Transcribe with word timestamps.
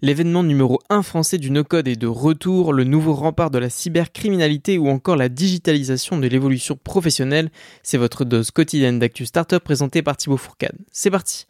L'événement 0.00 0.44
numéro 0.44 0.78
1 0.90 1.02
français 1.02 1.38
du 1.38 1.50
no-code 1.50 1.88
est 1.88 1.96
de 1.96 2.06
retour, 2.06 2.72
le 2.72 2.84
nouveau 2.84 3.14
rempart 3.14 3.50
de 3.50 3.58
la 3.58 3.68
cybercriminalité 3.68 4.78
ou 4.78 4.88
encore 4.88 5.16
la 5.16 5.28
digitalisation 5.28 6.18
de 6.18 6.28
l'évolution 6.28 6.76
professionnelle. 6.76 7.50
C'est 7.82 7.98
votre 7.98 8.24
dose 8.24 8.52
quotidienne 8.52 9.00
d'actu 9.00 9.26
startup 9.26 9.58
présentée 9.58 10.02
par 10.02 10.16
Thibaut 10.16 10.36
Fourcade. 10.36 10.76
C'est 10.92 11.10
parti 11.10 11.46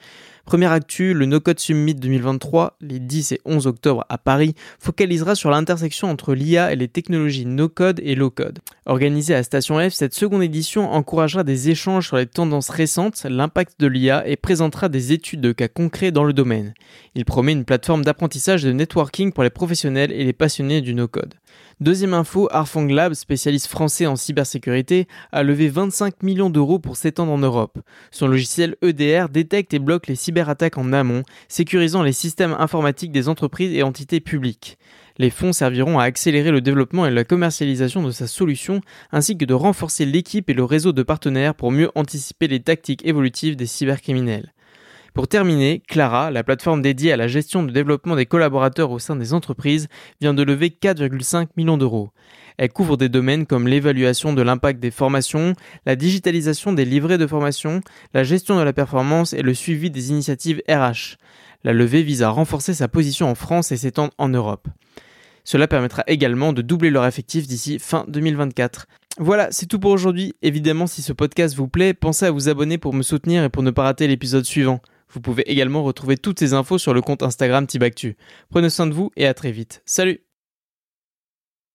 Première 0.49 0.73
actu, 0.73 1.13
le 1.13 1.27
No 1.27 1.41
Code 1.41 1.61
Summit 1.61 1.95
2023, 1.95 2.79
les 2.81 3.01
10 3.01 3.33
et 3.33 3.41
11 3.45 3.67
octobre 3.67 4.07
à 4.09 4.17
Paris, 4.17 4.55
focalisera 4.79 5.35
sur 5.35 5.51
l'intersection 5.51 6.09
entre 6.09 6.33
l'IA 6.33 6.73
et 6.73 6.77
les 6.77 6.89
technologies 6.89 7.45
no 7.45 7.69
code 7.69 8.01
et 8.03 8.15
low 8.15 8.31
code. 8.31 8.61
Organisée 8.87 9.35
à 9.35 9.43
Station 9.43 9.79
F, 9.79 9.93
cette 9.93 10.15
seconde 10.15 10.43
édition 10.43 10.91
encouragera 10.91 11.45
des 11.45 11.69
échanges 11.69 12.07
sur 12.07 12.17
les 12.17 12.25
tendances 12.25 12.71
récentes, 12.71 13.27
l'impact 13.29 13.79
de 13.79 13.89
l'IA 13.89 14.27
et 14.27 14.37
présentera 14.37 14.89
des 14.89 15.13
études 15.13 15.43
de 15.43 15.53
cas 15.53 15.69
concrets 15.69 16.13
dans 16.13 16.25
le 16.25 16.33
domaine. 16.33 16.73
Il 17.15 17.27
promet 17.27 17.53
une 17.53 17.67
plateforme 17.67 18.03
d'apprentissage 18.03 18.65
et 18.65 18.69
de 18.69 18.73
networking 18.73 19.33
pour 19.33 19.43
les 19.43 19.51
professionnels 19.51 20.13
et 20.13 20.25
les 20.25 20.33
passionnés 20.33 20.81
du 20.81 20.95
no 20.95 21.09
code. 21.09 21.35
Deuxième 21.81 22.15
info, 22.15 22.49
Arfang 22.51 22.89
Lab, 22.89 23.15
spécialiste 23.15 23.69
français 23.69 24.07
en 24.07 24.17
cybersécurité, 24.17 25.07
a 25.31 25.45
levé 25.45 25.69
25 25.69 26.25
millions 26.25 26.51
d'euros 26.51 26.81
pour 26.81 26.97
s'étendre 26.97 27.31
en 27.31 27.39
Europe. 27.39 27.79
Son 28.11 28.27
logiciel 28.27 28.75
EDR 28.83 29.29
détecte 29.29 29.73
et 29.75 29.79
bloque 29.79 30.09
les 30.09 30.17
cyberattaques 30.17 30.77
en 30.77 30.93
amont, 30.93 31.23
sécurisant 31.47 32.03
les 32.03 32.13
systèmes 32.13 32.57
informatiques 32.59 33.13
des 33.13 33.29
entreprises 33.29 33.73
et 33.73 33.85
entités 33.85 34.19
publiques. 34.19 34.77
Les 35.19 35.31
fonds 35.31 35.53
serviront 35.53 36.01
à 36.01 36.05
accélérer 36.05 36.51
le 36.51 36.61
développement 36.61 37.07
et 37.07 37.11
la 37.11 37.25
commercialisation 37.25 38.03
de 38.03 38.11
sa 38.11 38.27
solution, 38.27 38.81
ainsi 39.13 39.39
que 39.39 39.45
de 39.45 39.55
renforcer 39.55 40.05
l'équipe 40.05 40.51
et 40.51 40.55
le 40.55 40.65
réseau 40.65 40.93
de 40.93 41.03
partenaires 41.05 41.55
pour 41.55 41.71
mieux 41.71 41.91
anticiper 41.95 42.49
les 42.49 42.61
tactiques 42.61 43.07
évolutives 43.07 43.55
des 43.55 43.67
cybercriminels. 43.67 44.53
Pour 45.19 45.27
terminer, 45.27 45.83
Clara, 45.89 46.31
la 46.31 46.45
plateforme 46.45 46.81
dédiée 46.81 47.11
à 47.11 47.17
la 47.17 47.27
gestion 47.27 47.65
de 47.65 47.73
développement 47.73 48.15
des 48.15 48.25
collaborateurs 48.25 48.93
au 48.93 49.01
sein 49.01 49.17
des 49.17 49.35
entreprises, 49.35 49.89
vient 50.21 50.33
de 50.33 50.45
lever 50.45 50.69
4,5 50.69 51.49
millions 51.57 51.77
d'euros. 51.77 52.13
Elle 52.57 52.73
couvre 52.73 52.97
des 52.97 53.09
domaines 53.09 53.45
comme 53.45 53.67
l'évaluation 53.67 54.33
de 54.33 54.43
l'impact 54.43 54.79
des 54.79 54.93
formations, 54.93 55.55
la 55.87 55.97
digitalisation 55.97 56.73
des 56.73 56.85
livrets 56.85 57.19
de 57.19 57.27
formation, 57.27 57.81
la 58.15 58.23
gestion 58.23 58.57
de 58.59 58.63
la 58.63 58.73
performance 58.73 59.33
et 59.33 59.43
le 59.43 59.55
suivi 59.55 59.91
des 59.91 60.11
initiatives 60.11 60.63
RH. 60.69 61.17
La 61.65 61.73
levée 61.73 62.05
vise 62.05 62.23
à 62.23 62.31
renforcer 62.31 62.73
sa 62.73 62.87
position 62.87 63.29
en 63.29 63.35
France 63.35 63.73
et 63.73 63.77
s'étendre 63.77 64.13
en 64.19 64.29
Europe. 64.29 64.69
Cela 65.43 65.67
permettra 65.67 66.05
également 66.07 66.53
de 66.53 66.63
doubler 66.63 66.91
leur 66.91 67.07
effectif 67.07 67.49
d'ici 67.49 67.81
fin 67.81 68.05
2024. 68.07 68.87
Voilà, 69.19 69.49
c'est 69.51 69.67
tout 69.67 69.81
pour 69.81 69.91
aujourd'hui. 69.91 70.37
Évidemment, 70.43 70.87
si 70.87 71.03
ce 71.03 71.13
podcast 71.13 71.57
vous 71.57 71.67
plaît, 71.67 71.93
pensez 71.93 72.27
à 72.27 72.31
vous 72.31 72.49
abonner 72.49 72.79
pour 72.79 72.95
me 72.95 73.03
soutenir 73.03 73.43
et 73.43 73.49
pour 73.49 73.65
ne 73.65 73.73
pas 73.73 73.83
rater 73.83 74.07
l'épisode 74.07 74.45
suivant. 74.45 74.81
Vous 75.11 75.21
pouvez 75.21 75.51
également 75.51 75.83
retrouver 75.83 76.17
toutes 76.17 76.39
ces 76.39 76.55
infos 76.55 76.79
sur 76.79 76.95
le 76.95 77.01
compte 77.01 77.23
Instagram 77.23 77.67
Tibactu. 77.67 78.17
Prenez 78.51 78.71
soin 78.71 78.87
de 78.87 78.95
vous 78.95 79.11
et 79.17 79.27
à 79.27 79.35
très 79.35 79.53
vite. 79.53 79.83
Salut 79.87 80.28